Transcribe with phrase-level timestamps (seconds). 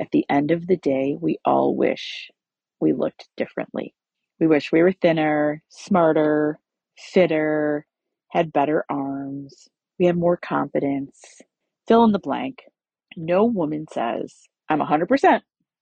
[0.00, 2.30] At the end of the day, we all wish
[2.80, 3.94] we looked differently.
[4.38, 6.58] We wish we were thinner, smarter,
[6.98, 7.86] fitter,
[8.30, 11.40] had better arms, we had more confidence.
[11.88, 12.64] Fill in the blank.
[13.16, 14.34] No woman says,
[14.68, 15.40] I'm 100%,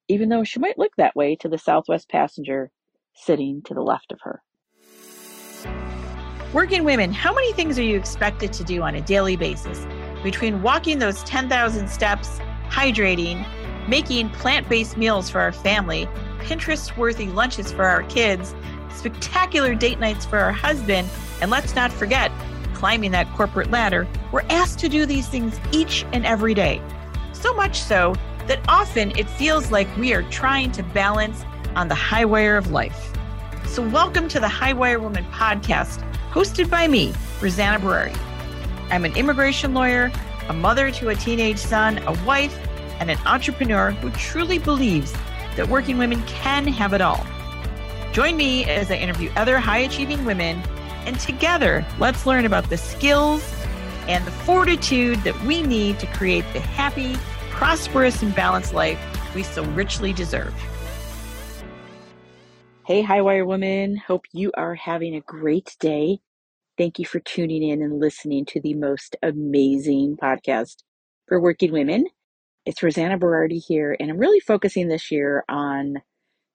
[0.09, 2.71] even though she might look that way to the Southwest passenger
[3.15, 4.41] sitting to the left of her.
[6.53, 9.85] Working women, how many things are you expected to do on a daily basis?
[10.23, 12.39] Between walking those 10,000 steps,
[12.69, 13.45] hydrating,
[13.89, 18.55] making plant based meals for our family, Pinterest worthy lunches for our kids,
[18.95, 21.09] spectacular date nights for our husband,
[21.41, 22.31] and let's not forget,
[22.75, 26.81] climbing that corporate ladder, we're asked to do these things each and every day.
[27.33, 28.15] So much so
[28.47, 31.45] that often it feels like we are trying to balance
[31.77, 33.13] on the high wire of life.
[33.67, 38.17] So, welcome to the High Wire Woman podcast hosted by me, Rosanna Berardi.
[38.91, 40.13] I'm an immigration lawyer,
[40.49, 42.57] a mother to a teenage son, a wife,
[43.01, 45.13] and an entrepreneur who truly believes
[45.57, 47.27] that working women can have it all.
[48.13, 50.63] Join me as I interview other high achieving women,
[51.07, 53.43] and together let's learn about the skills
[54.09, 57.17] and the fortitude that we need to create the happy,
[57.51, 58.99] prosperous, and balanced life
[59.35, 60.55] we so richly deserve.
[62.87, 63.97] Hey, Highwire woman.
[63.97, 66.19] Hope you are having a great day.
[66.77, 70.83] Thank you for tuning in and listening to the most amazing podcast
[71.27, 72.07] for working women.
[72.67, 75.97] It's Rosanna Berardi here, and I'm really focusing this year on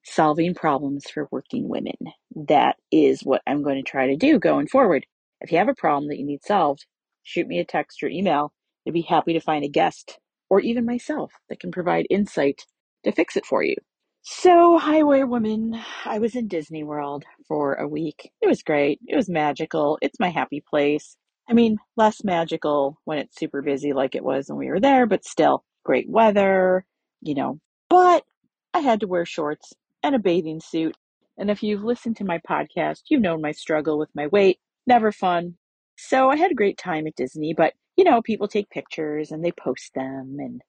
[0.04, 1.94] solving problems for working women.
[2.36, 5.06] That is what I'm going to try to do going forward.
[5.42, 6.88] If you have a problem that you need solved,
[7.22, 8.52] shoot me a text or email.
[8.88, 10.18] I'd be happy to find a guest
[10.50, 12.66] or even myself that can provide insight
[13.04, 13.76] to fix it for you.
[14.24, 18.32] So, Highwire Woman, I was in Disney World for a week.
[18.42, 19.00] It was great.
[19.08, 20.00] It was magical.
[20.02, 21.16] It's my happy place.
[21.48, 25.06] I mean, less magical when it's super busy like it was when we were there,
[25.06, 26.86] but still great weather,
[27.20, 27.60] you know.
[27.90, 28.24] But
[28.76, 29.74] I had to wear shorts
[30.04, 30.96] and a bathing suit.
[31.36, 34.60] And if you've listened to my podcast, you've known my struggle with my weight.
[34.86, 35.56] Never fun.
[35.98, 39.44] So I had a great time at Disney, but you know, people take pictures and
[39.44, 40.62] they post them and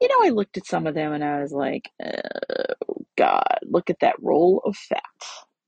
[0.00, 3.90] you know, I looked at some of them and I was like, oh God, look
[3.90, 5.02] at that roll of fat.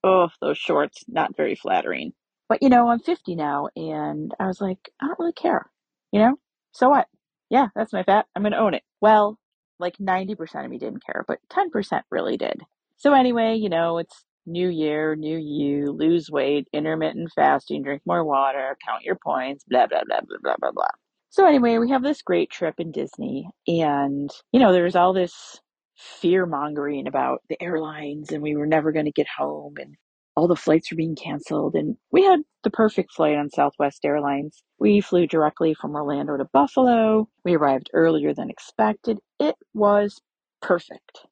[0.02, 2.14] Oh, those shorts, not very flattering.
[2.48, 5.70] But you know, I'm 50 now and I was like, I don't really care.
[6.10, 6.36] You know?
[6.72, 7.06] So what?
[7.50, 8.26] Yeah, that's my fat.
[8.34, 8.82] I'm going to own it.
[9.04, 9.38] Well,
[9.78, 12.62] like 90% of me didn't care, but 10% really did.
[12.96, 18.24] So anyway, you know, it's new year, new you, lose weight, intermittent fasting, drink more
[18.24, 20.88] water, count your points, blah, blah, blah, blah, blah, blah, blah.
[21.28, 25.60] So anyway, we have this great trip in Disney and, you know, there's all this
[25.98, 29.96] fear mongering about the airlines and we were never going to get home and
[30.36, 34.62] all the flights were being canceled and we had the perfect flight on Southwest Airlines.
[34.78, 37.28] We flew directly from Orlando to Buffalo.
[37.44, 39.18] We arrived earlier than expected.
[39.38, 40.20] It was
[40.60, 41.26] perfect.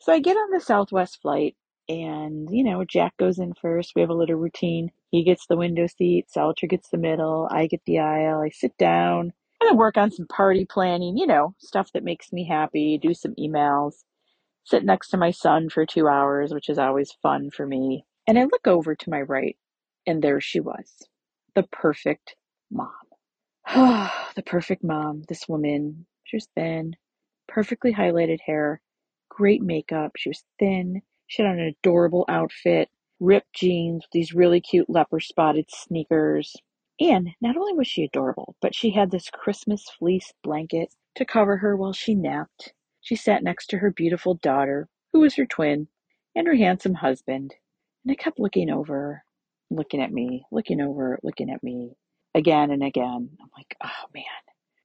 [0.00, 1.56] So I get on the Southwest flight
[1.88, 3.92] and, you know, Jack goes in first.
[3.94, 4.90] We have a little routine.
[5.10, 8.76] He gets the window seat, Salter gets the middle, I get the aisle, I sit
[8.76, 12.98] down, and I work on some party planning, you know, stuff that makes me happy,
[13.00, 14.04] do some emails,
[14.64, 18.04] sit next to my son for two hours, which is always fun for me.
[18.28, 19.56] And I look over to my right,
[20.06, 21.08] and there she was,
[21.54, 22.36] the perfect
[22.70, 22.92] mom.
[24.36, 26.04] the perfect mom, this woman.
[26.24, 26.96] She was thin,
[27.48, 28.82] perfectly highlighted hair,
[29.30, 30.12] great makeup.
[30.18, 31.00] She was thin.
[31.26, 36.54] She had on an adorable outfit, ripped jeans with these really cute leopard spotted sneakers,
[37.00, 41.56] and not only was she adorable, but she had this Christmas fleece blanket to cover
[41.56, 42.74] her while she napped.
[43.00, 45.88] She sat next to her beautiful daughter, who was her twin,
[46.36, 47.54] and her handsome husband.
[48.04, 49.22] And I kept looking over,
[49.70, 51.92] looking at me, looking over, looking at me
[52.34, 53.30] again and again.
[53.40, 54.24] I'm like, oh man,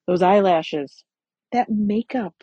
[0.07, 1.03] those eyelashes,
[1.51, 2.35] that makeup,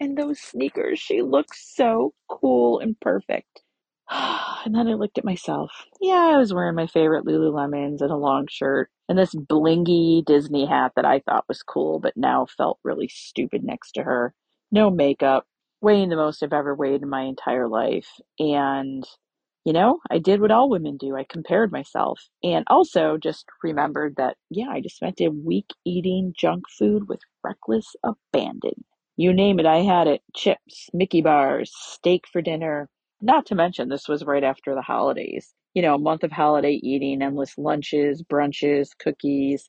[0.00, 0.98] and those sneakers.
[0.98, 3.62] She looks so cool and perfect.
[4.10, 5.70] and then I looked at myself.
[6.00, 10.66] Yeah, I was wearing my favorite Lululemons and a long shirt and this blingy Disney
[10.66, 14.34] hat that I thought was cool, but now felt really stupid next to her.
[14.72, 15.46] No makeup,
[15.80, 18.08] weighing the most I've ever weighed in my entire life.
[18.38, 19.04] And,
[19.64, 21.16] you know, I did what all women do.
[21.16, 26.34] I compared myself and also just remembered that, yeah, I just spent a week eating
[26.38, 28.84] junk food with reckless abandon.
[29.16, 30.22] You name it, I had it.
[30.34, 32.88] Chips, Mickey bars, steak for dinner,
[33.22, 35.54] not to mention, this was right after the holidays.
[35.74, 39.68] You know, a month of holiday eating, endless lunches, brunches, cookies.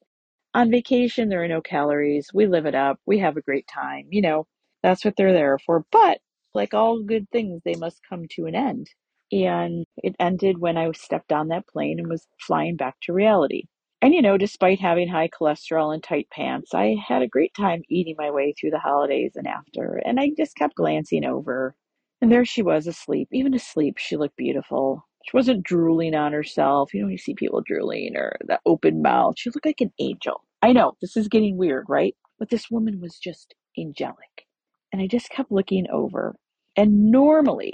[0.54, 2.30] On vacation, there are no calories.
[2.34, 3.00] We live it up.
[3.06, 4.08] We have a great time.
[4.12, 4.48] You know,
[4.84, 5.86] that's what they're there for.
[5.92, 6.20] But
[6.54, 8.90] like all good things, they must come to an end.
[9.32, 13.64] And it ended when I stepped on that plane and was flying back to reality.
[14.02, 17.82] And you know, despite having high cholesterol and tight pants, I had a great time
[17.90, 20.02] eating my way through the holidays and after.
[20.06, 21.76] And I just kept glancing over.
[22.22, 23.30] And there she was asleep.
[23.32, 25.08] Even asleep, she looked beautiful.
[25.26, 26.94] She wasn't drooling on herself.
[26.94, 29.36] You know, you see people drooling or the open mouth.
[29.38, 30.44] She looked like an angel.
[30.62, 32.16] I know this is getting weird, right?
[32.38, 34.46] But this woman was just angelic.
[34.94, 36.36] And I just kept looking over.
[36.78, 37.74] And normally,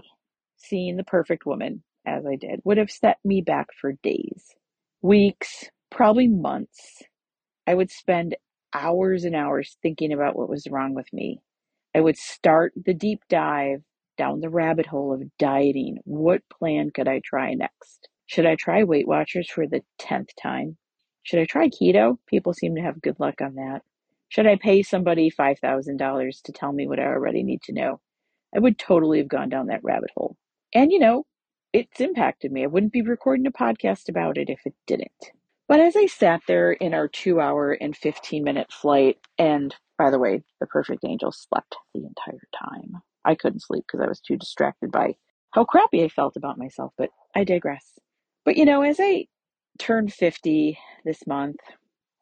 [0.63, 4.55] seeing the perfect woman, as I did, would have set me back for days,
[5.01, 7.03] weeks, probably months.
[7.67, 8.35] I would spend
[8.73, 11.41] hours and hours thinking about what was wrong with me.
[11.95, 13.81] I would start the deep dive
[14.17, 15.97] down the rabbit hole of dieting.
[16.05, 18.07] What plan could I try next?
[18.27, 20.77] Should I try Weight Watchers for the 10th time?
[21.23, 22.17] Should I try keto?
[22.27, 23.81] People seem to have good luck on that.
[24.29, 27.99] Should I pay somebody $5,000 to tell me what I already need to know?
[28.55, 30.37] I would totally have gone down that rabbit hole.
[30.73, 31.25] And you know,
[31.73, 32.63] it's impacted me.
[32.63, 35.31] I wouldn't be recording a podcast about it if it didn't.
[35.67, 40.09] But as I sat there in our two hour and 15 minute flight, and by
[40.09, 43.01] the way, the perfect angel slept the entire time.
[43.23, 45.15] I couldn't sleep because I was too distracted by
[45.51, 47.99] how crappy I felt about myself, but I digress.
[48.43, 49.27] But you know, as I
[49.79, 51.57] turned 50 this month,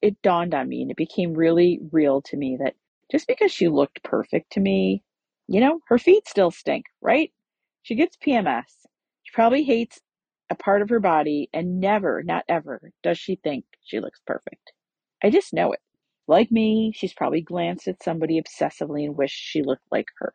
[0.02, 2.76] it dawned on me and it became really real to me that
[3.12, 5.04] just because she looked perfect to me,
[5.48, 7.32] you know, her feet still stink, right?
[7.84, 8.86] She gets PMS.
[9.24, 10.00] She probably hates
[10.50, 14.74] a part of her body and never, not ever, does she think she looks perfect.
[15.24, 15.80] I just know it.
[16.28, 20.34] Like me, she's probably glanced at somebody obsessively and wished she looked like her.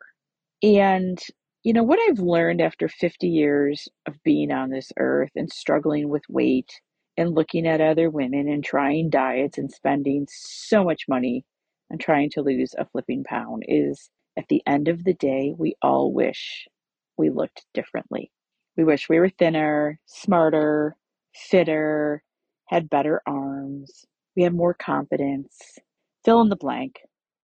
[0.61, 1.19] And,
[1.63, 6.09] you know, what I've learned after 50 years of being on this earth and struggling
[6.09, 6.69] with weight
[7.17, 11.45] and looking at other women and trying diets and spending so much money
[11.91, 15.75] on trying to lose a flipping pound is at the end of the day, we
[15.81, 16.67] all wish
[17.17, 18.31] we looked differently.
[18.77, 20.97] We wish we were thinner, smarter,
[21.33, 22.23] fitter,
[22.67, 25.79] had better arms, we had more confidence.
[26.25, 27.01] Fill in the blank.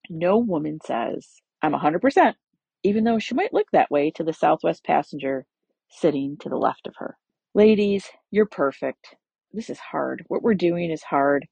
[0.10, 2.34] No woman says, I'm 100%,
[2.84, 5.46] even though she might look that way to the Southwest passenger
[5.90, 7.18] sitting to the left of her.
[7.54, 9.16] Ladies, you're perfect.
[9.54, 10.26] This is hard.
[10.28, 11.48] What we're doing is hard.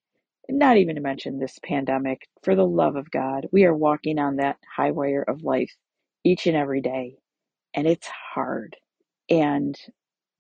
[0.50, 2.28] Not even to mention this pandemic.
[2.44, 5.76] For the love of God, we are walking on that high wire of life
[6.24, 7.18] each and every day.
[7.74, 8.76] And it's hard.
[9.30, 9.78] And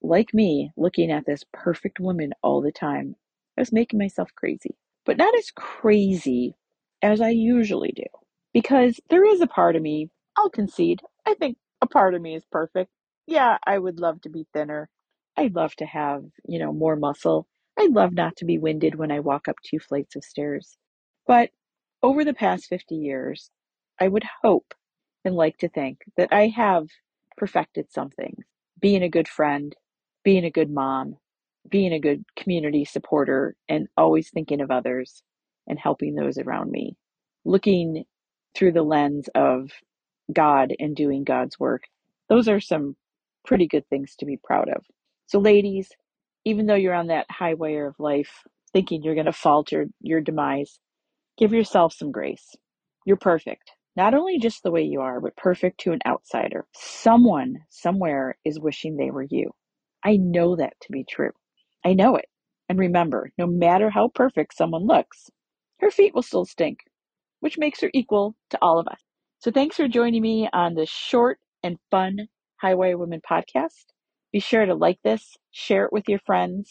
[0.01, 3.15] like me, looking at this perfect woman all the time,
[3.57, 4.75] I was making myself crazy.
[5.05, 6.55] But not as crazy
[7.01, 8.05] as I usually do.
[8.53, 12.35] Because there is a part of me, I'll concede, I think a part of me
[12.35, 12.89] is perfect.
[13.27, 14.89] Yeah, I would love to be thinner.
[15.37, 17.47] I'd love to have, you know, more muscle.
[17.77, 20.77] I'd love not to be winded when I walk up two flights of stairs.
[21.27, 21.51] But
[22.01, 23.51] over the past 50 years,
[23.99, 24.73] I would hope
[25.23, 26.87] and like to think that I have
[27.39, 28.38] perfected something.
[28.81, 29.75] Being a good friend,
[30.25, 31.18] being a good mom,
[31.69, 35.24] being a good community supporter, and always thinking of others
[35.68, 36.97] and helping those around me.
[37.45, 38.06] Looking
[38.56, 39.71] through the lens of
[40.33, 41.83] God and doing God's work.
[42.30, 42.97] Those are some
[43.45, 44.86] pretty good things to be proud of.
[45.27, 45.89] So, ladies,
[46.45, 48.44] even though you're on that high wire of life,
[48.74, 50.80] thinking you're going to falter your demise,
[51.38, 52.56] give yourself some grace.
[53.06, 53.71] You're perfect.
[53.95, 56.65] Not only just the way you are, but perfect to an outsider.
[56.74, 59.51] Someone somewhere is wishing they were you.
[60.03, 61.31] I know that to be true.
[61.83, 62.25] I know it.
[62.69, 65.30] And remember, no matter how perfect someone looks,
[65.80, 66.80] her feet will still stink,
[67.39, 69.01] which makes her equal to all of us.
[69.39, 72.27] So thanks for joining me on this short and fun
[72.63, 73.86] Highwire Women podcast.
[74.31, 76.69] Be sure to like this, share it with your friends.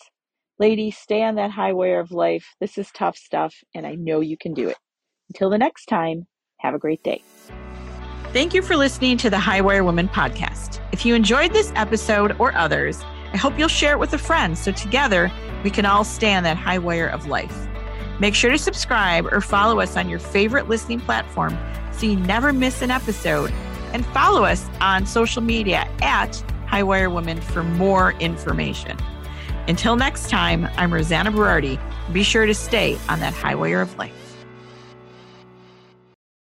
[0.59, 2.55] Ladies, stay on that high wire of life.
[2.61, 4.77] This is tough stuff, and I know you can do it.
[5.31, 6.27] Until the next time,
[6.59, 7.23] have a great day.
[8.33, 10.81] Thank you for listening to the Highwire Women podcast.
[10.93, 14.57] If you enjoyed this episode or others, I hope you'll share it with a friend
[14.57, 15.31] so together
[15.65, 17.67] we can all stay on that high wire of life.
[18.21, 21.57] Make sure to subscribe or follow us on your favorite listening platform
[21.93, 23.53] so you never miss an episode.
[23.93, 26.33] And follow us on social media at
[26.67, 28.99] Highwire Women for more information.
[29.69, 31.81] Until next time, I'm Rosanna Berardi.
[32.13, 34.28] Be sure to stay on that high wire of life.